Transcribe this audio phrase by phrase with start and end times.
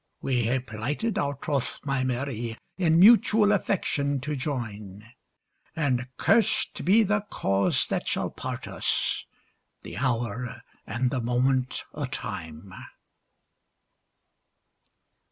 [0.19, 5.05] We hae plighted our troth, my Mary, In mutual affection to join;
[5.75, 9.27] And curst be the cause that shall part us!
[9.83, 12.73] The hour and the moment o' time!